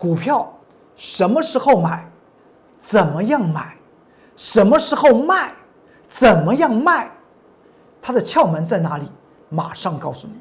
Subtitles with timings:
[0.00, 0.50] 股票
[0.96, 2.08] 什么时候买，
[2.80, 3.74] 怎么样买，
[4.34, 5.52] 什么时候卖，
[6.08, 7.10] 怎么样卖，
[8.00, 9.04] 它的窍门在哪里？
[9.50, 10.32] 马上告诉你。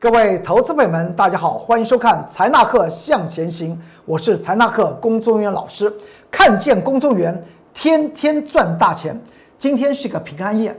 [0.00, 5.92] 各位投资朋友们，大家好，欢迎收看财纳克向前行，我是财纳克工作人员老师。
[6.32, 7.40] 看见龚宗元，
[7.82, 9.18] 天天赚大钱。
[9.56, 10.78] 今天是个平安夜，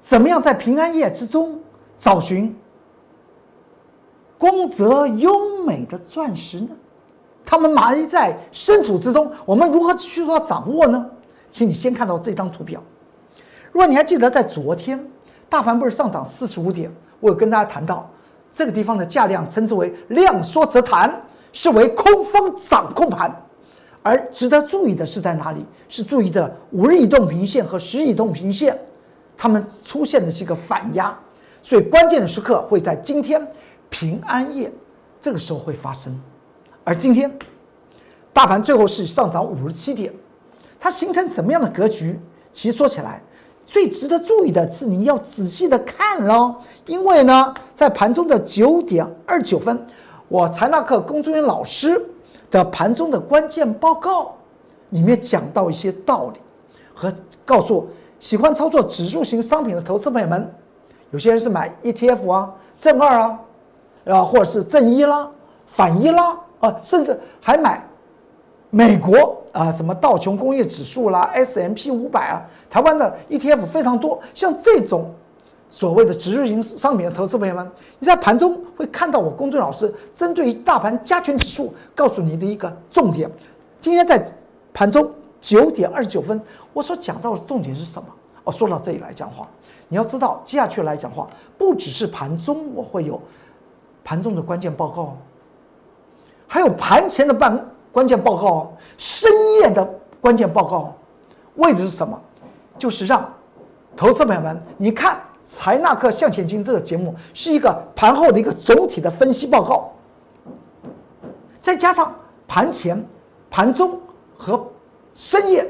[0.00, 1.60] 怎么样在平安夜之中
[1.96, 2.52] 找寻
[4.36, 6.70] 光泽优美的钻石呢？
[7.46, 11.08] 它们埋在深土之中，我们如何去做掌握呢？
[11.52, 12.82] 请你先看到这张图表。
[13.70, 15.08] 如果你还记得，在昨天
[15.48, 18.10] 大盘不是上涨四十五点，我有跟大家谈到。
[18.52, 21.22] 这个地方的价量称之为量缩则弹，
[21.52, 23.32] 是为空方掌控盘。
[24.04, 25.64] 而值得注意的是在哪里？
[25.88, 28.78] 是注意的五日移动平线和十日移动平线，
[29.34, 31.18] 它们出现的是一个反压，
[31.62, 33.40] 所以关键的时刻会在今天
[33.88, 34.70] 平安夜
[35.22, 36.14] 这个时候会发生。
[36.84, 37.34] 而今天
[38.30, 40.12] 大盘最后是上涨五十七点，
[40.78, 42.20] 它形成怎么样的格局？
[42.52, 43.22] 其实说起来。
[43.66, 49.86] 最值得注意的是，你要仔细的看喽，因为呢，在盘中的九点二九分，
[50.28, 51.98] 我财纳课工作人员老师
[52.50, 54.34] 的盘中的关键报告
[54.90, 56.40] 里面讲到一些道理，
[56.94, 57.12] 和
[57.44, 57.88] 告诉
[58.20, 60.52] 喜欢操作指数型商品的投资朋友们，
[61.10, 63.40] 有些人是买 ETF 啊、正二啊，
[64.06, 65.30] 啊，或者是正一啦、
[65.66, 67.84] 反一啦，啊，甚至还买
[68.70, 69.40] 美国。
[69.54, 74.20] 啊，什么道琼工业指数啦，S M P 五百啊，台湾的 E T F 非常多。
[74.34, 75.14] 像这种
[75.74, 83.28] 所谓的指数型商品的投资朋友们，你在盘中会看到我公众老师针对于大盘加权指数告诉你的一个重点。
[83.80, 84.24] 今天在
[84.72, 85.10] 盘中
[85.40, 86.40] 九点二十九分，
[86.72, 88.06] 我所讲到的重点是什么？
[88.44, 89.48] 哦，说到这里来讲话，
[89.88, 91.26] 你要知道接下去来讲话，
[91.58, 93.20] 不只是盘中我会有
[94.04, 95.16] 盘中的关键报告，
[96.46, 97.60] 还有盘前的办。
[97.90, 99.84] 关键报告，深夜的
[100.20, 100.94] 关键报告，
[101.56, 102.20] 位置是什么？
[102.78, 103.28] 就是让
[103.96, 109.92] 投资朋友们，你看《财纳克向前进》这个节目是一个盘后的一个总体的分析报告，
[111.60, 112.14] 再加上
[112.48, 113.04] 盘前、
[113.50, 113.98] 盘中
[114.36, 114.66] 和
[115.14, 115.64] 深夜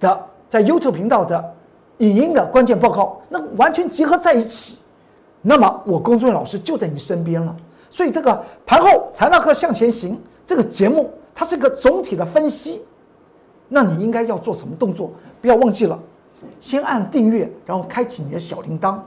[0.00, 1.54] 的在 YouTube 频道的
[1.98, 4.78] 影音的关键报告，那完全结合在一起，
[5.40, 7.56] 那么我工作人员老师就在你身边了。
[7.90, 10.14] 所以这个盘后《财纳克向前行》
[10.46, 11.10] 这个节目。
[11.36, 12.80] 它是一个总体的分析，
[13.66, 15.10] 那你应该要做什么动作？
[15.40, 15.98] 不要忘记了，
[16.60, 18.98] 先按订阅，然后开启你的小铃铛。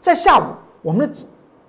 [0.00, 0.44] 在下午，
[0.82, 1.18] 我们的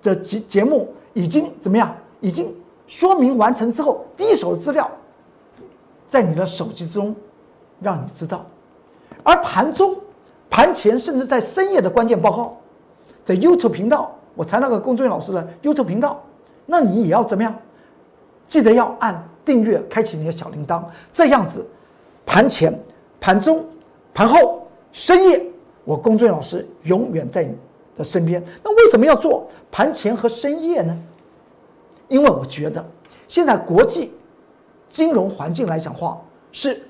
[0.02, 1.94] 的节节目已经怎么样？
[2.20, 2.54] 已经
[2.86, 4.90] 说明完成之后，第一手的资料
[6.08, 7.14] 在你的手机中
[7.80, 8.46] 让你知道。
[9.22, 9.96] 而盘中、
[10.48, 12.56] 盘前，甚至在深夜的关键报告，
[13.24, 16.22] 在 YouTube 频道，我才那个龚俊老师的 YouTube 频道，
[16.66, 17.54] 那你也要怎么样？
[18.46, 19.22] 记得要按。
[19.44, 21.66] 订阅，开启你的小铃铛，这样子，
[22.24, 22.72] 盘前、
[23.20, 23.66] 盘中、
[24.14, 24.61] 盘后、
[24.92, 25.44] 深夜，
[25.84, 27.54] 我龚俊老师永远在你
[27.96, 28.42] 的身边。
[28.62, 30.96] 那为什么要做盘前和深夜呢？
[32.08, 32.84] 因为我觉得
[33.26, 34.12] 现在国际
[34.90, 36.20] 金融环境来讲话
[36.52, 36.82] 是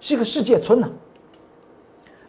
[0.00, 0.90] 是一个世界村呢。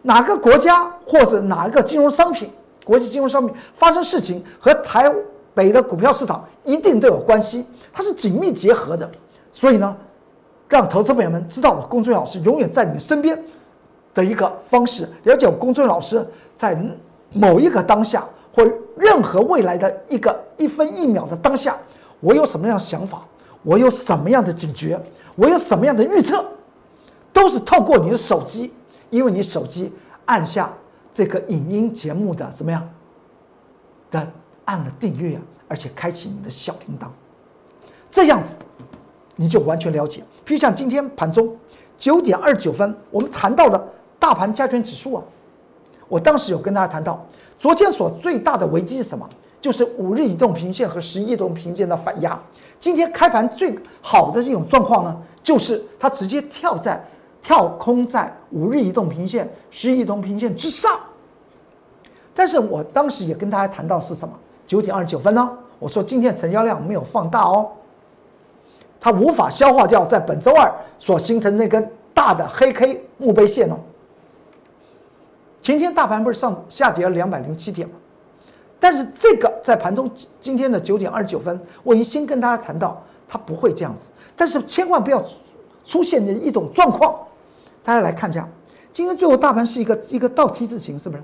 [0.01, 2.50] 哪个国家或者哪一个金融商品、
[2.84, 5.09] 国际金融商品发生事情，和台
[5.53, 9.09] 北的股票市场一定都有关系，它是紧密结合的。
[9.51, 9.97] 所以呢，
[10.68, 13.41] 让投资朋友们知道我公孙老师永远在你身边
[14.18, 16.76] 的一个方式，了解我公孙老师在
[17.32, 18.68] 某一个当下或
[18.98, 21.78] 任何未来的一个一分一秒的当下，
[22.20, 23.24] 我有什么样的想法，
[23.62, 25.00] 我有什么样的警觉，
[25.36, 26.44] 我有什么样的预测，
[27.32, 28.74] 都是透过你的手机，
[29.12, 29.94] 因为你手机
[30.26, 30.74] 按下
[31.14, 32.90] 这个影音节目的什么样
[34.10, 34.28] 的
[34.66, 37.06] 按了订阅，而且开启你的小铃铛，
[38.10, 38.56] 这样子。
[39.40, 41.56] 你就完全了解，比如像今天盘中
[41.96, 43.88] 九点二十九分，我们谈到了
[44.20, 45.24] 大盘加权指数啊，
[46.08, 47.25] 我当时有跟大家谈到，
[47.58, 49.28] 昨天所最大的危机是什么？
[49.60, 52.40] 就是五日移动平线和十一移动平线的反压。
[52.80, 57.04] 今天开盘最好的这种状况呢，就是它直接跳在
[57.42, 61.00] 跳空在五日移动平线、十一移动平线之上。
[62.36, 64.34] 但是我当时也跟大家谈到是什么？
[64.68, 65.50] 九点二十九分呢，
[65.80, 67.68] 我说今天成交量没有放大哦。
[69.00, 73.78] 它无法消化掉在本周二所形成那根大的黑 K 墓碑线哦。
[75.68, 77.96] 前天大盘不是上下跌了两百零七点吗？
[78.80, 80.10] 但是这个在盘中
[80.40, 84.10] 今天的九点二十九分，我已经先跟大家谈到，它不会这样子。
[84.34, 85.22] 但是千万不要
[85.84, 87.14] 出现的一种状况，
[87.84, 88.48] 大家来看一下，
[88.94, 91.24] 今天最后大盘是一个一个倒 T 字形，是不是？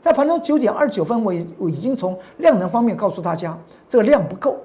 [0.00, 4.56] 在盘中九点二十九分，我已我已经从量能方面告诉大家，这个量不够，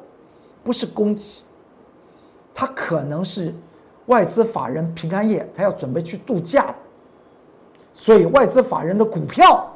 [0.63, 1.41] 不是供给，
[2.53, 3.55] 它可能是
[4.05, 6.75] 外资法人平安夜他要准备去度假，
[7.99, 9.69] 所以外资法人的股票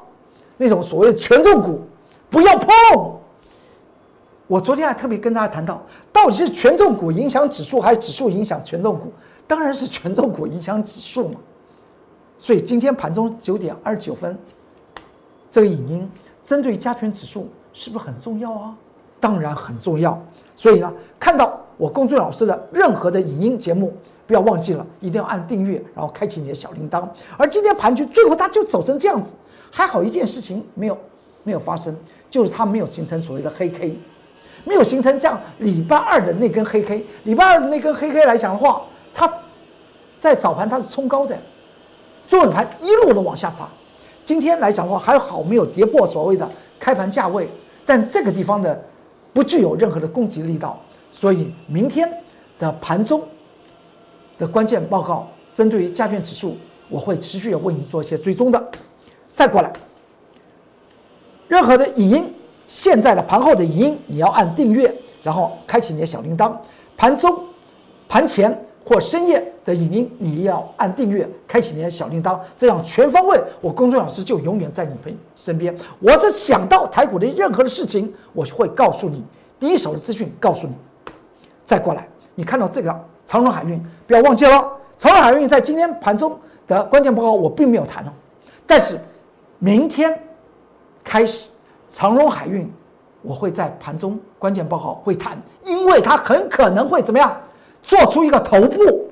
[0.56, 1.82] 那种所谓的权重股
[2.30, 2.70] 不要碰。
[4.48, 5.82] 我昨天还特别跟大家谈到，
[6.14, 9.12] 到底是权重股影响指数，还是指数影响权重股？
[9.46, 11.36] 当然是权重股影响指数嘛。
[12.38, 14.38] 所以今天盘中九点二十九分，
[15.50, 16.10] 这个影音
[16.46, 18.74] 针对加权指数是不是很重要啊？
[19.20, 20.18] 当然很重要。
[20.56, 23.94] 所以呢，看到我公孙老师的任何的影音节目，
[24.26, 27.08] 不要忘记了，一定要按订阅，然后开启你的小铃铛。
[27.38, 29.34] 而今天盘局最后它就走成这样子，
[29.72, 30.98] 还好一件事情没有
[31.44, 31.96] 没有发生，
[32.30, 33.98] 就是它没有形成所谓的黑 K。
[34.66, 38.84] 没有形成这样礼拜二的那根黑 K，礼拜二的那根黑 K 来讲的话，
[39.14, 39.30] 它
[40.22, 41.38] 在早盘它是冲高的，
[42.30, 43.68] 中尾盘一路的往下杀。
[44.24, 46.50] 今天来讲的话还好没有跌破所谓的
[46.80, 47.50] 开盘价位，
[47.86, 48.82] 但这个地方的
[49.34, 50.80] 不具有任何的攻击力道，
[51.12, 52.10] 所以明天
[52.58, 53.22] 的盘中
[54.44, 55.26] 的关键报告，
[55.56, 56.58] 针对于加权指数，
[56.90, 58.72] 我会持续的为你做一些追踪的。
[59.34, 59.72] 再过来，
[61.48, 62.34] 任何的影音。
[62.66, 66.56] 现在的盘后的语音，你要按订阅，然后开启你的小铃铛。
[66.98, 67.38] 盘中、
[68.08, 75.76] 盘前或深夜的语音，你要按订阅，开启你的小铃铛，这样全方位，我公众老师就永远在你朋身边。
[76.00, 79.24] 我是想到台股的任何的事情，我会告诉你
[79.60, 80.74] 第一手的资讯，告诉你。
[81.66, 88.12] 再过来，你看到这个长荣海运，不要忘记了，长荣海运在今天盘中的关键报告我并没有谈哦，
[88.66, 89.00] 但是
[89.60, 90.20] 明天
[91.04, 91.50] 开始。
[91.90, 92.68] 长荣海运，
[93.22, 97.38] 我会在盘中关键报告会谈，因为它很可能会怎么样，
[97.84, 99.12] 做出一个头部，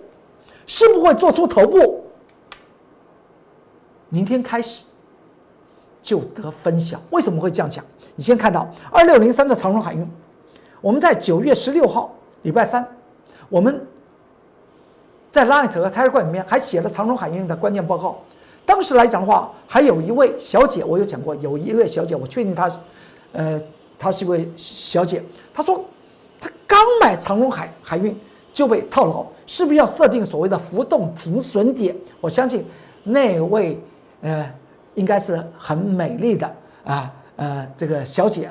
[0.66, 2.04] 是不会做出头部。
[4.10, 4.82] 明天开始
[6.02, 7.00] 就得分晓。
[7.12, 7.86] 为什么会这样讲？
[8.16, 10.10] 你先看到二六零三的长荣海运，
[10.82, 12.12] 我们在九月十六号
[12.42, 12.84] 礼拜三，
[13.48, 13.86] 我们
[15.32, 18.20] 在 Light 和 Telegram 里面还写了长荣海运的关键报告。
[18.66, 22.78] 当时来讲的话，还有一位小姐，我有讲过，有一位小姐，我确定她是，
[23.32, 23.60] 呃，
[23.98, 25.24] 她是一位小姐。
[25.54, 25.84] 她说，
[26.40, 28.16] 她刚买长荣海海运
[28.54, 31.96] 就被套牢，是不是要设定所谓的浮动停损点？
[32.20, 32.66] 我相信
[33.04, 33.82] 那位，
[34.22, 34.54] 呃，
[34.96, 38.50] 应该是很美丽的啊，呃，这个小姐，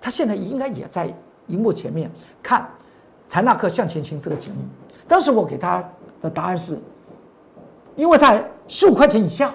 [0.00, 1.12] 她现在应该也在
[1.48, 2.10] 荧幕前面
[2.42, 2.62] 看
[3.28, 4.56] 《财纳克向前行》这个节目。
[5.08, 5.82] 当时我给他
[6.22, 6.78] 的答案是。
[7.96, 9.52] 因为在十五块钱以下，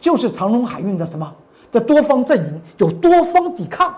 [0.00, 1.32] 就是长荣海运的什么
[1.70, 3.94] 的多方阵营有多方抵抗，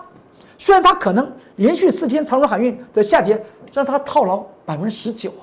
[0.59, 3.43] 虽然它可能连续四天长荣海运的下跌
[3.73, 5.41] 让它套牢百分之十九啊，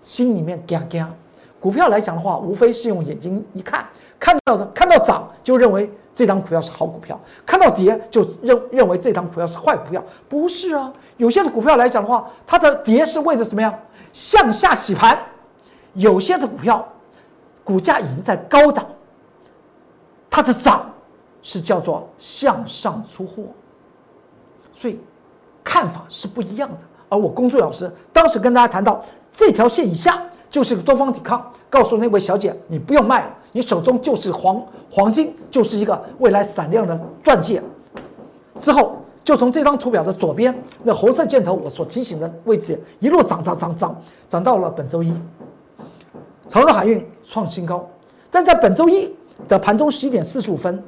[0.00, 1.08] 心里面嘎嘎。
[1.60, 3.86] 股票来讲的话，无非是用眼睛一看，
[4.18, 7.16] 看到看到涨就认为这张股票是好股票，
[7.46, 10.92] 看到跌就认认为这张股票是坏股票，不是啊。
[11.16, 13.72] 有些的股票来讲的话，它的跌是为了什么呀？
[14.12, 15.18] 向下洗盘，
[15.94, 16.86] 有些的股票。
[17.64, 18.84] 股价已经在高档，
[20.28, 20.92] 它的涨
[21.42, 23.44] 是叫做向上出货，
[24.74, 24.98] 所以
[25.62, 26.78] 看法是不一样的。
[27.08, 29.00] 而我工作老师当时跟大家谈到，
[29.32, 30.20] 这条线以下
[30.50, 34.60] 就是个多方抵抗，告诉那位小姐你不用卖了，你手中就是黄
[34.90, 37.62] 黄金，就是一个未来闪亮的钻戒。
[38.58, 40.52] 之后就从这张图表的左边
[40.82, 45.12] 那红色箭头我所提醒的位置一路涨涨涨涨涨到了本周一。
[46.48, 47.88] 长荣海运创新高，
[48.30, 49.10] 但在本周一
[49.48, 50.82] 的盘中十一点四十五分，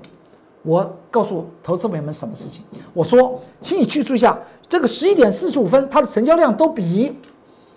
[0.63, 2.63] 我告诉投资朋友们什么事情？
[2.93, 4.39] 我说，请你去注意一下，
[4.69, 7.19] 这个十一点四十五分，它的成交量都比，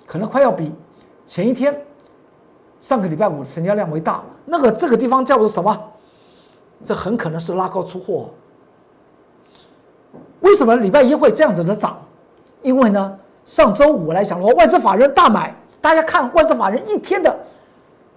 [0.06, 0.70] 可能快要比
[1.26, 1.74] 前一天
[2.82, 4.22] 上个礼拜五的成交量为大。
[4.46, 5.78] 那个这个地方叫做什么？
[6.84, 8.30] 这很可能是拉高出货。
[10.42, 11.98] 为什么礼拜一会这样子的涨？
[12.62, 17.36] 因为呢，上周五来讲的话，外资法人大买，大家看外资法人一天的。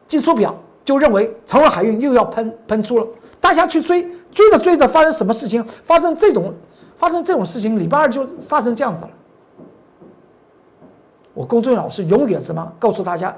[0.09, 3.07] 技术表就认为长荣海运又要喷喷出了，
[3.41, 5.65] 大家去追，追着追着发生什么事情？
[5.85, 6.53] 发生这种
[6.97, 9.11] 发生这种事情，礼拜二就杀成这样子了。
[11.33, 12.73] 我公孙老师永远什么？
[12.79, 13.35] 告诉大家，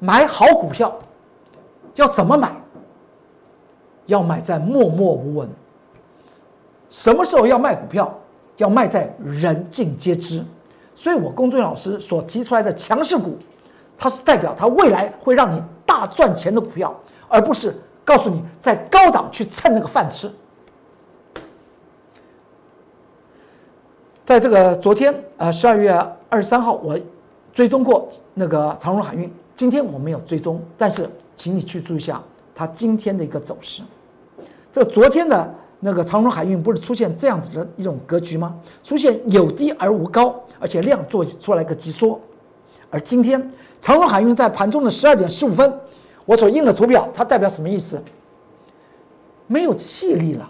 [0.00, 0.92] 买好股票
[1.94, 2.52] 要怎么买？
[4.06, 5.48] 要买在默默无闻。
[6.94, 8.16] 什么时候要卖股票？
[8.58, 10.44] 要卖在人尽皆知。
[10.94, 13.36] 所以我龚俊老师所提出来的强势股，
[13.98, 15.60] 它是代表它未来会让你。
[15.86, 16.98] 大赚钱的股票，
[17.28, 17.72] 而不是
[18.04, 20.28] 告诉你在高档去蹭那个饭吃。
[24.24, 25.92] 在这个昨天，呃，十二月
[26.30, 26.98] 二十三号，我
[27.52, 29.30] 追踪过那个长荣海运。
[29.54, 32.20] 今天我没有追踪，但是请你去注意一下
[32.54, 33.82] 它今天的一个走势。
[34.72, 35.54] 这昨天的
[35.86, 38.56] 那个长荣海运不是出现这样子的一种格局吗？
[38.82, 42.18] 出现有低而无高，而且量做出来一个急缩。
[42.88, 45.70] 而今天长荣海运在盘中的十二点十五分，
[46.24, 48.02] 我所印的图表，它代表什么意思？
[49.46, 50.48] 没有气力了，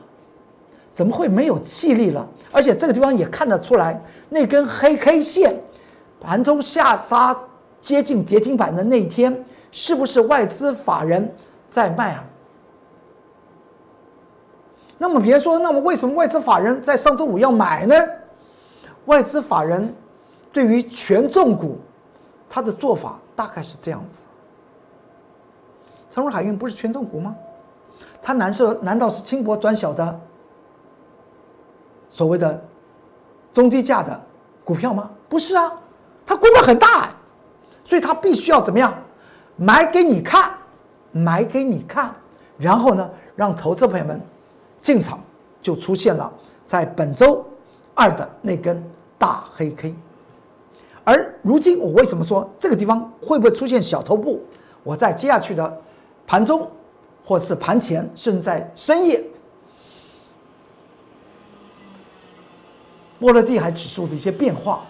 [0.92, 2.24] 怎么会没有气力了？
[2.52, 5.60] 而且这个地方也看得出来，那根黑 K 线
[6.20, 7.36] 盘中下杀
[7.80, 11.28] 接近跌停板的那一天，是不是外资法人
[11.68, 12.24] 在卖啊？
[15.04, 17.94] 那么别说，那么为什么外资法人在上周五要买呢？
[19.04, 19.94] 外资法人
[20.50, 21.78] 对于权重股，
[22.48, 24.22] 他的做法大概是这样子：
[26.08, 27.36] 长荣海运不是权重股吗？
[28.22, 30.18] 它难受难道是轻薄短小的
[32.08, 32.58] 所谓的
[33.52, 34.18] 中低价的
[34.64, 35.10] 股票吗？
[35.28, 35.70] 不是啊，
[36.24, 37.10] 它规模很大，
[37.84, 38.94] 所以它必须要怎么样
[39.54, 40.50] 买给你看，
[41.12, 42.14] 买给你看，
[42.56, 44.18] 然后呢，让投资朋友们
[44.84, 45.18] 进场，
[45.60, 46.32] 就出现了
[46.64, 47.44] 在本周
[47.94, 48.80] 二的那根
[49.18, 49.92] 大黑 K。
[51.02, 54.40] 而如今我为什么说这个地方会不会出现小头部？
[54.84, 55.82] 我在接下去的
[56.24, 56.70] 盘中。
[57.26, 59.24] 或是盘前，甚至在深夜，
[63.18, 64.84] 波罗的海指数的一些变化，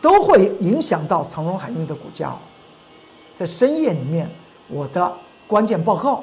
[0.00, 2.32] 都会影响到长荣海运的股价。
[3.34, 4.30] 在深夜里面，
[4.68, 5.12] 我的
[5.48, 6.22] 关键报告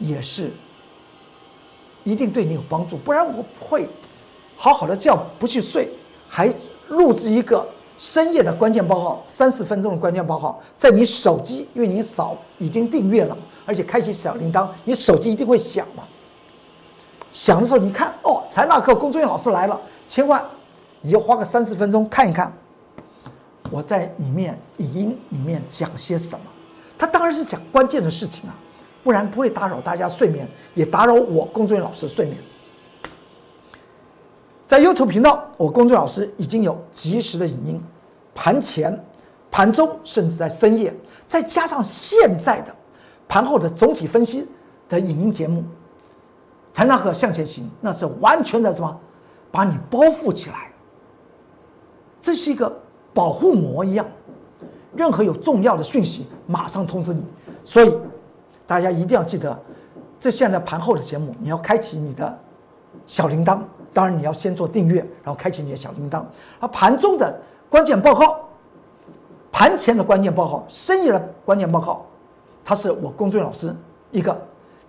[0.00, 0.50] 也是
[2.04, 3.88] 一定对你有帮助，不然我不会
[4.56, 5.88] 好好的觉不去睡，
[6.28, 6.52] 还
[6.88, 7.66] 录制一个。
[7.98, 16.02] 深夜的关键报告，三四分钟的关键报告，在你手机，因为你扫已经订阅了，而且开启小铃铛，你手机一定会响嘛。
[17.30, 20.42] 响的时候，你看哦，财纳课工作人员老师来了，千万
[21.00, 22.52] 你就花个三四分钟看一看，
[23.70, 26.44] 我在里面语音里面讲些什么。
[26.98, 28.54] 他当然是讲关键的事情啊，
[29.02, 32.36] 不然不会打扰大家睡眠，也打扰我工作人员老师睡眠。
[34.66, 37.82] 在 YouTube 频道，我工作老师已经有及时的影音，
[38.34, 38.98] 盘前、
[39.50, 40.94] 盘中，甚至在深夜，
[41.26, 42.74] 再加上现在的
[43.28, 44.48] 盘后的总体分析
[44.88, 45.62] 的影音节目，
[46.72, 49.00] 才能和向前行，那是完全的什么，
[49.50, 50.70] 把你包覆起来。
[52.22, 52.72] 这是一个
[53.12, 54.06] 保护膜一样，
[54.94, 57.22] 任何有重要的讯息，马上通知你。
[57.64, 57.92] 所以
[58.72, 59.54] 大家一定要记得，
[60.18, 62.38] 这现在盘后的节目，你要开启你的
[63.06, 63.58] 小铃铛。
[63.92, 66.22] 当然，你要先做订阅，然后开启你的小铃铛。
[66.58, 67.38] 而盘中的
[67.68, 68.48] 关键报告、
[69.52, 72.06] 盘前的关键报告、深夜的关键报告，
[72.64, 73.76] 它是我工作人员老师
[74.10, 74.34] 一个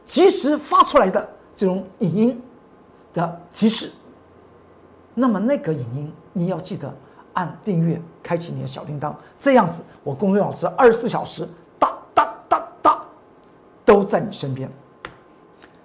[0.06, 2.42] 及时发出来的这种影音
[3.14, 3.92] 的提示。
[5.14, 6.90] 那么那个影音你要记得
[7.34, 11.46] 按订阅，开启你的小铃铛，这样子我工作人员老师二十四小时
[14.04, 14.70] 都在你身边。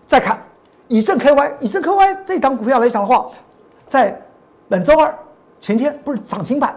[0.07, 0.43] 再看。
[0.89, 3.31] 以盛 KY，以盛 KY 这档股票来讲的话，
[3.87, 4.19] 在
[4.71, 5.15] 本周二
[5.61, 6.75] 前天不是涨停板，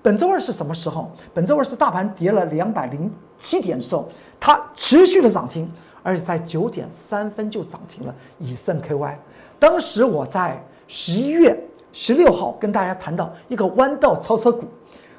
[0.00, 1.10] 本周二是什么时候？
[1.34, 5.68] 本周二是大盘跌了两百零七点的时候，它持续的涨停，
[6.04, 8.14] 而且在九点三分就涨停了。
[8.38, 9.16] 以盛 KY，
[9.58, 11.58] 当时我在十一月
[11.92, 14.66] 十六号跟大家谈到一个弯道超车股，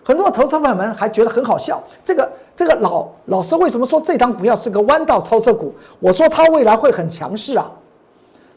[0.01, 1.83] 很多投资朋友们还觉得很好笑。
[2.05, 5.73] 这个这个老老师为什么说这档股票是个弯道超车股？
[5.97, 7.71] 我说它未来会很强势啊。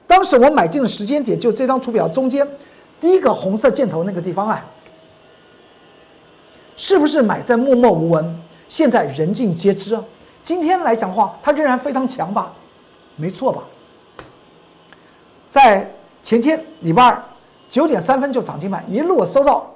[0.09, 2.44] 当时我买进的时间点就这张图表中间
[3.00, 4.66] 第一个红色箭头那个地方啊，
[6.76, 8.42] 是不是买在默默无闻？
[8.68, 10.02] 现在人尽皆知啊。
[10.42, 12.52] 今天来讲的话，它仍然非常强吧？
[13.14, 13.62] 没错吧？
[15.49, 15.88] 在
[16.25, 17.23] 前天礼拜二
[17.71, 19.73] 九点三分就涨停板，一路收到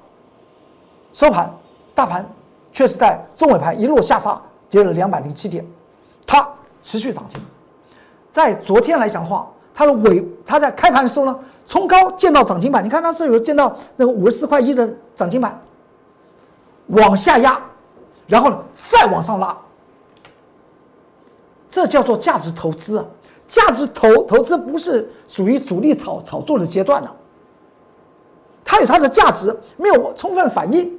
[1.12, 1.48] 收盘，
[1.94, 2.28] 大盘
[2.76, 5.66] 却是在中尾盘一路下杀，跌了两百零七点，
[6.26, 6.46] 它
[6.82, 7.40] 持续涨停。
[8.30, 9.50] 在昨天来讲的话。
[9.78, 15.60] 它的尾，它在开盘的时候呢，冲高见到涨停板，你看它是有见到那个五十四块一的涨停板，
[16.86, 17.60] 往下压，
[18.26, 19.54] 然后呢再往上拉，
[21.68, 23.04] 这叫做价值投资啊！
[23.46, 27.10] 价值投投资不是属于主力炒炒作的阶段呢，
[28.64, 30.98] 它有它的价值，没有充分反应，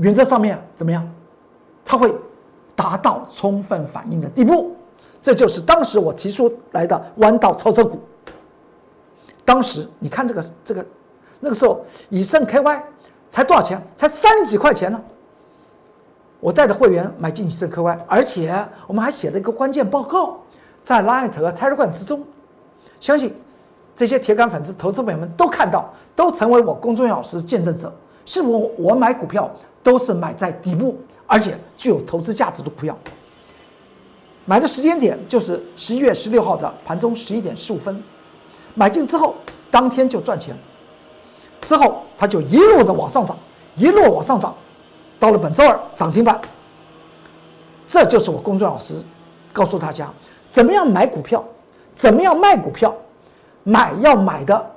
[0.00, 1.08] 原则上面怎么样？
[1.84, 2.14] 它会
[2.74, 4.74] 达到充分反应的地步。
[5.22, 8.00] 这就是当时我提出来的弯道超车股。
[9.44, 10.86] 当时你看这个这个，
[11.40, 12.80] 那个时候以盛 KY
[13.28, 13.82] 才多少钱？
[13.96, 15.00] 才三十几块钱呢。
[16.38, 20.38] 我带着会员买进以盛 KY，而且我们还写了一个关键报告，
[20.82, 22.24] 在 Light 和 Telegram 之中，
[22.98, 23.34] 相信
[23.94, 27.92] 这些铁杆粉丝、投资朋友们都看到，都成为我公众老师见证者。
[28.24, 29.50] 是我我买股票
[29.82, 32.96] 都是买在底部，而且具有投资价值的股票。
[34.46, 38.02] 买的时间点就是十一月十六号的盘中十一点十五分，
[38.74, 39.36] 买进之后
[39.70, 40.56] 当天就赚钱，
[41.60, 43.38] 之后它就一路的往上涨，
[43.76, 44.54] 一路往上涨，
[45.18, 46.40] 到了本周二涨停板。
[47.86, 48.94] 这就是我公众老师
[49.52, 50.12] 告诉大家，
[50.48, 51.44] 怎么样买股票，
[51.92, 52.94] 怎么样卖股票，
[53.62, 54.70] 买要买的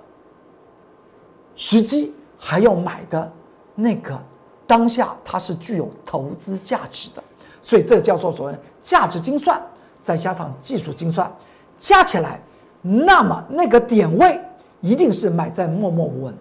[1.56, 3.32] 时机，还要买的
[3.76, 4.20] 那个
[4.66, 7.24] 当下，它是具有投资价值的。
[7.62, 9.62] 所以这叫做所谓价值精算，
[10.02, 11.32] 再加上技术精算，
[11.80, 12.42] 加起来，
[12.82, 14.40] 那么那个点位
[14.82, 16.34] 一定是买在默默无闻。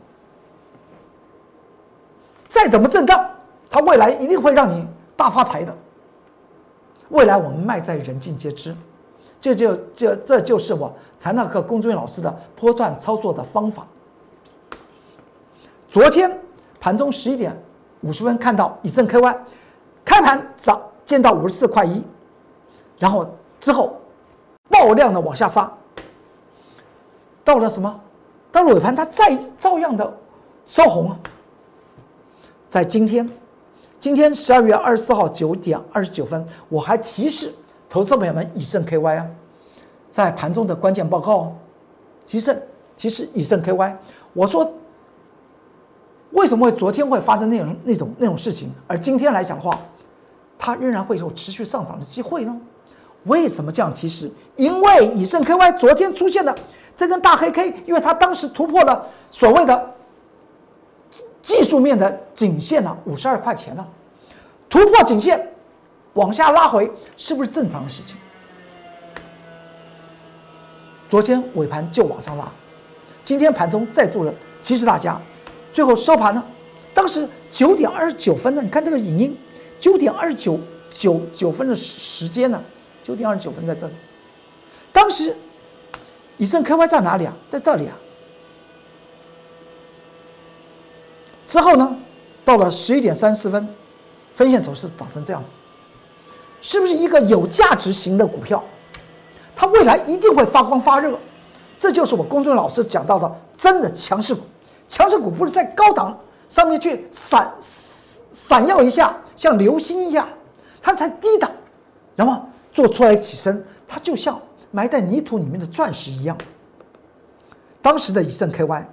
[2.49, 3.31] 再怎么震荡，
[3.71, 4.87] 它未来一定会让你
[5.17, 5.75] 大发财的。
[7.09, 8.75] 未来我们卖在人尽皆知，
[9.41, 13.87] 这就这这就是我财纳克龚俊老师的波段操作的方法。
[15.89, 16.41] 昨天
[16.81, 17.57] 盘中十一点
[18.03, 19.37] 五十分看到以盛 KY
[20.05, 20.81] 开盘涨。
[21.05, 22.03] 见到五十四块一，
[22.97, 23.29] 然后
[23.61, 24.01] 之后
[24.71, 25.71] 爆量的往下杀，
[27.45, 28.01] 到了什么？
[28.53, 30.11] 到了尾盘，它再照样的
[30.65, 31.19] 收红啊。
[32.71, 33.29] 在今天，
[33.99, 37.53] 今天十二月二十四号九点二十九分，我还提示
[37.91, 39.27] 投资朋友们以盛 KY 啊，
[40.11, 41.53] 在盘中的关键报告，哦
[42.27, 42.57] 提盛
[42.97, 43.93] 提示以盛 KY，
[44.33, 44.73] 我说
[46.33, 49.79] 为什么会昨天会发生那种那种那种事情，而今天来讲的话。
[50.65, 52.57] 它仍然会有持续上涨的机会呢？
[53.25, 54.31] 为什么这样提示？
[54.55, 56.57] 因为以盛 KY 昨天出现的
[56.97, 59.91] 这根大黑 K，因为它当时突破了所谓的
[61.43, 63.85] 技术面的颈线呢，五十二块钱呢，
[64.71, 65.53] 突破颈线
[66.13, 68.17] 往下拉回，是不是正常的事情？
[71.11, 72.49] 昨天尾盘就往上拉，
[73.25, 75.21] 今天盘中再度的提示大家，
[75.73, 76.45] 最后收盘呢，
[76.93, 79.37] 当时九点二十九分呢，你看这个影音。
[79.81, 80.61] 九点二十九
[80.91, 82.63] 九九分的时时间呢？
[83.03, 83.93] 九点二十九分在这里。
[84.93, 85.37] 当时
[86.37, 87.35] 以盛 KY 在哪里啊？
[87.49, 87.97] 在这里啊。
[91.49, 91.97] 之后呢，
[92.45, 93.69] 到了十一点三十分，
[94.33, 95.51] 分线走势长成这样子，
[96.61, 98.63] 是不是一个有价值型的股票？
[99.57, 101.19] 它未来一定会发光发热。
[101.77, 104.43] 这就是我公众老师讲到的真的强势股。
[104.93, 106.15] 强势股不是在高档
[106.51, 107.51] 上面去闪
[108.31, 109.17] 闪耀一下。
[109.35, 110.29] 像流星一样，
[110.83, 111.51] 它才低档，
[112.15, 114.39] 然后做出来起身，它就像
[114.71, 116.37] 埋在泥土里面的钻石一样。
[117.81, 118.85] 当时的以盛 KY，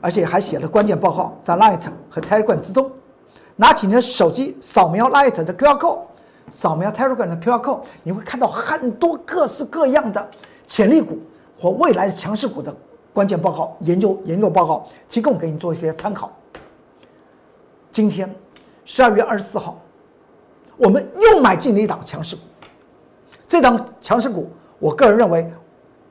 [0.00, 1.80] 而且还写了关键报告在 Light
[2.10, 2.90] 和 Telegram 之中。
[3.54, 6.00] 拿起你的手机，扫描 Light 的 QR code，
[6.50, 10.28] 扫描 Telegram 的 QR code，你会看到很多各式各样的
[10.66, 11.18] 潜力股
[11.58, 12.74] 或未来的强势股的
[13.18, 16.30] 关键报告、研究研究报告，提供给你做一些参考。
[17.90, 18.32] 今天。
[18.84, 19.76] 十二月二十四号，
[20.76, 22.42] 我们又买进了一档强势股。
[23.48, 25.52] 这档强势股，我个人认为，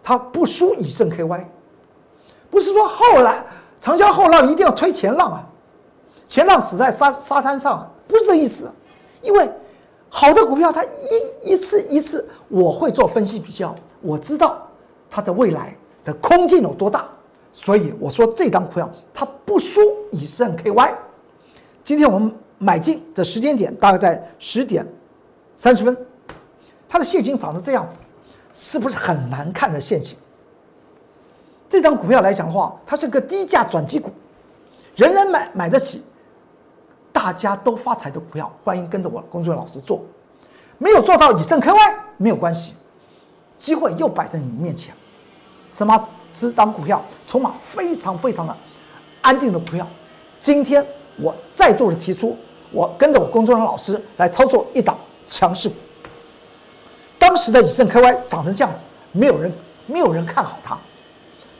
[0.03, 1.45] 它不输以盛 KY。
[2.51, 3.41] 不是说后来
[3.79, 5.47] 长江后浪一定要推前浪啊，
[6.27, 8.69] 前浪死在沙沙滩上，不是这意思。
[9.21, 9.49] 因为
[10.09, 14.67] 好的股票，它一一次一次，我会做分析比较，我知道
[15.09, 15.73] 它的未来
[16.07, 17.07] 的空间有多大，
[17.51, 20.95] 所以我说这张股票它不输以盛 KY。
[21.83, 22.33] 今天我们。
[22.59, 24.83] 买进的时间点大概在十点
[25.55, 25.95] 三十分，
[26.89, 27.97] 它的现金长成这样子，
[28.51, 30.17] 是不是很难看的现金？
[31.69, 34.09] 这张股票来讲的话，它是个低价转机股，
[34.95, 36.03] 人人买买得起，
[37.13, 40.03] 大家都发财的股票，欢迎跟着我工作老师做。
[40.79, 42.73] 没有做到以盛 KY 没有关系，
[43.59, 44.95] 机会又摆在你面前。
[45.77, 46.09] 什么？
[46.39, 48.55] 这张股票筹码非常非常的
[49.21, 49.87] 安定的股票，
[50.39, 50.85] 今天
[51.17, 52.35] 我再度的提出。
[52.71, 55.75] 我跟着我工作人员老师来操作一档强势股。
[57.17, 59.51] 当时的以盛 KY 长成这样子，没有人
[59.85, 60.77] 没有人看好它，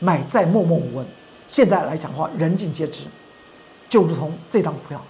[0.00, 1.06] 买在默默无闻。
[1.46, 3.04] 现在来讲的话，人尽皆知，
[3.88, 5.00] 就如同这档股票，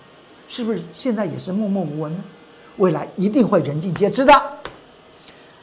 [0.47, 2.23] 是不是现在也是默默无闻呢？
[2.77, 4.58] 未来一定会人尽皆知的。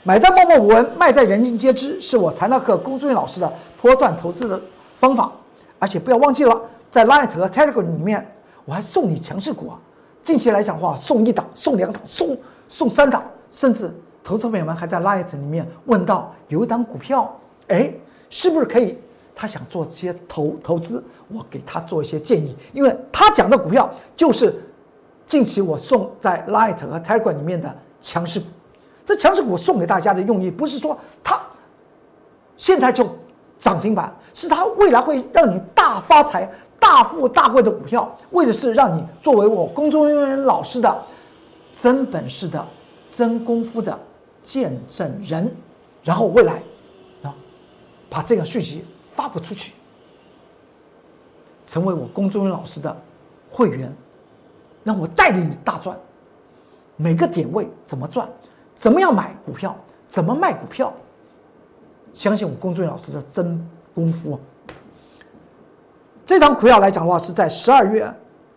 [0.08, 4.62] 买在默默无闻，卖在人尽皆知，是我财纳克龚俊老师的波段投资的
[4.98, 5.32] 方法。
[5.80, 8.24] 而且不要忘记了，在 Light 和 Telegram 里面，
[8.65, 9.80] 我还送你强势股啊。
[10.24, 12.38] 近期来讲的话，送一档、送两档、送
[12.70, 13.91] 送三档，甚至
[14.24, 17.36] 投资朋友们还在 Light 里面问到有一档股票，
[17.70, 17.91] 哎，
[18.30, 18.96] 是不是可以？
[19.34, 24.54] 他想做这些投投资，我给他做一些建议，因为他讲的股票就是
[25.26, 28.46] 近期我送在 Light 和 Telegram 里面的强势股。
[29.06, 31.39] 这强势股送给大家的用意，不是说它
[32.58, 33.08] 现在就
[33.60, 36.50] 涨停板，是它未来会让你大发财。
[36.78, 41.04] 大富大贵的股票，为的是让你作为我工作人员老师的
[41.74, 42.63] 真本事的、
[43.08, 43.98] 真功夫的
[44.44, 45.52] 见证人，
[46.04, 46.62] 然后未来
[47.24, 47.34] 啊，
[48.08, 49.74] 把这个讯息发布出去，
[51.65, 52.96] 成为我龚忠元老师的
[53.50, 53.91] 会员，
[54.84, 55.98] 让我带领你大赚。
[56.98, 58.30] 每个点位怎么赚，
[58.76, 59.76] 怎么样买股票，
[60.08, 60.94] 怎么卖股票，
[62.14, 64.40] 相信我龚俊老师的真功夫。
[66.26, 68.12] 这张股票来讲的话，是在十二月，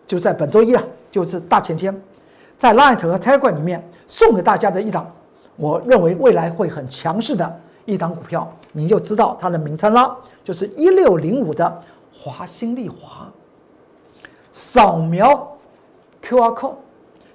[0.07, 1.95] 就在本周一啊，就是大前天，
[2.57, 5.11] 在 Light 和 Telegram 里面送给大家的一档，
[5.55, 13.31] 我认为未来会很强势的一档股票，你就知道它的名称了，就是一六零五的华兴丽华。
[14.51, 15.57] 扫描
[16.23, 16.73] QR code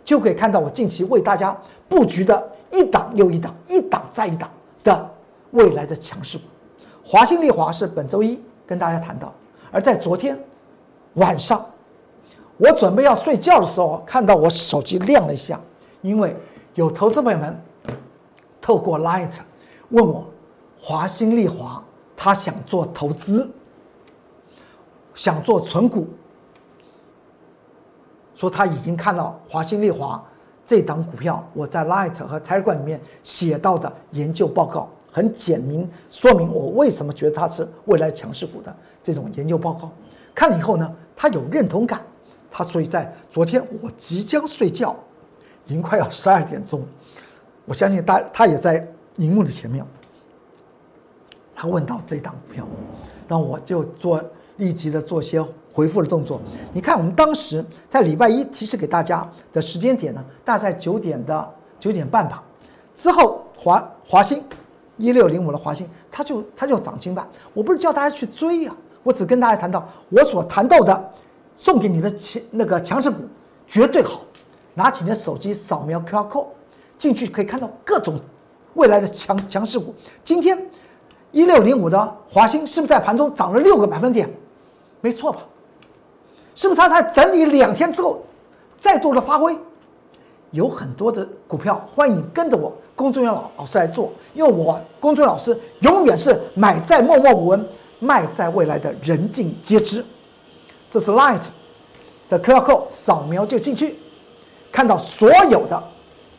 [0.05, 1.57] 就可以看到我近期为大家
[1.89, 4.51] 布局的一档又一档、一档再一档
[4.83, 5.11] 的
[5.53, 6.45] 未来的强势股。
[7.05, 9.33] 华兴丽华是本周一跟大家谈到。
[9.71, 10.39] 而在昨天
[11.15, 11.65] 晚上，
[12.57, 15.61] 我准备要睡觉的时候，看到我手机亮了一下，
[16.03, 16.37] 因为
[16.75, 17.61] 有投资朋友们
[18.61, 19.33] 透过 Light
[19.91, 20.27] 问我
[20.81, 21.83] 华兴丽华，
[22.17, 23.51] 他想做投资，
[25.15, 26.09] 想做存股，
[28.35, 30.25] 说他已经看到华兴丽华
[30.67, 38.75] 这档股票，我在 Light 和 Telegram 里面写到的研究报告，很简明说明我为什么觉得它是未来强势股的。
[39.03, 39.93] 这种研究报告
[40.35, 42.01] 看了以后呢，他有认同感，
[42.51, 44.97] 他所以在昨天我即将睡觉，
[45.67, 46.83] 已经快要十二点钟，
[47.67, 49.85] 我相信大他也在荧幕的前面，
[51.55, 52.67] 他问到这档股票，
[53.29, 54.25] 那我就做
[54.57, 56.41] 立即的做些回复的动作。
[56.73, 61.49] 你看我们当时在礼拜一提示给大家的时间点呢，大概九点的
[61.81, 62.43] 九点半吧，
[62.95, 64.43] 之后华华兴
[64.97, 68.75] 一六零五的华兴，它就它就涨停板，我不是叫大家去追呀。
[69.03, 71.13] 我只跟大家谈到我所谈到的，
[71.55, 73.19] 送给你的强那个强势股
[73.67, 74.23] 绝对好。
[74.77, 76.47] 拿起你的手机扫描 QR code
[76.99, 78.19] 进去，可以看到各种
[78.75, 79.95] 未来的强强势股。
[80.25, 80.59] 今天
[81.31, 84.29] 一六零五的华兴是不是在盘中涨了六个百分点？
[85.05, 85.43] 没错吧？
[86.55, 88.25] 是不是他在整理两天之后
[88.81, 89.55] 再度的发挥？
[90.51, 97.69] 有很多的股票，欢迎你跟着我龚忠元老老师来做，因为我龚忠元老师永远是买在默默无闻。
[98.01, 100.05] 卖在未来的人尽皆知，
[100.91, 101.43] 这是 Light
[102.29, 103.99] 的 QR code 扫描就进去，
[104.71, 105.83] 看到所有的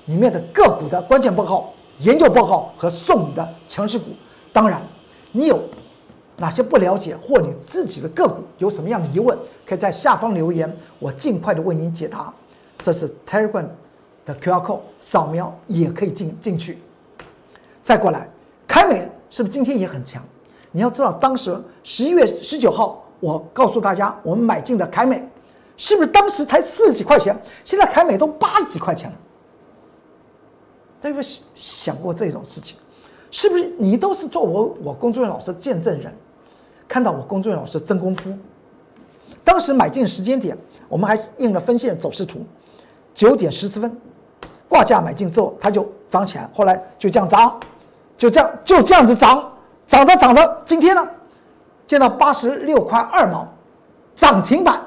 [0.06, 4.06] 里面的个股的关键报告、研究报告和送你的强势股。
[4.54, 4.82] 当然，
[5.32, 5.60] 你有
[6.38, 12.34] 哪些不了解或你自己的个股有什么样的疑问，可以在下方留言，我尽快的为您解答。
[12.80, 13.66] 这是 Telegram
[14.26, 16.78] 的 QR code 扫描也可以进进去。
[17.82, 18.28] 再过来，
[18.68, 20.22] 凯美是不是今天也很强？
[20.72, 25.26] 你要知道，当时十一月十九号，我告诉大家，我们买进的凯美，
[25.78, 27.40] 是不是当时才四十几块钱？
[27.64, 29.18] 现在凯美都八十几块钱了。
[31.00, 31.22] 大家有
[31.56, 32.78] 想过这种事情？
[33.32, 36.14] 是不是你都是做我我工作人员老师见证人，
[36.88, 38.34] 看到我工作人员老师真功夫？
[39.44, 42.40] 当时买进时间点，我们还印了分线走势图，
[43.14, 43.96] 九点十四分
[44.68, 47.60] 挂价买进之后，它就涨起来，后来就这样涨，
[48.18, 49.52] 就这样就这样子涨。
[49.88, 51.08] 涨着涨着，今天呢，
[51.86, 53.48] 见到八十六块二毛，
[54.16, 54.82] 涨停板，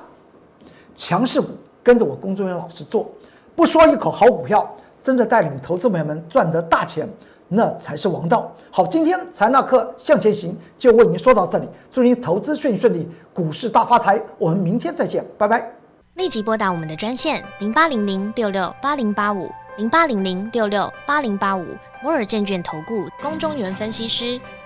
[0.97, 1.51] 强势股
[1.85, 3.09] 跟着我工作人员老师做，
[3.55, 4.69] 不说一口好股票，
[5.01, 7.09] 真的带领投资朋友们赚得大钱，
[7.49, 8.53] 那才是王道。
[8.71, 14.23] 好，今天财纳课向前行就为您说到这里，祝您投资顺顺利，股市大发财。
[14.39, 15.73] 我们明天再见，拜拜。
[16.15, 21.65] 立即拨打我们的专线零八零零六六八零八五零八零零六六八零八五
[22.03, 24.41] 摩尔证券投顾龚中原分析师。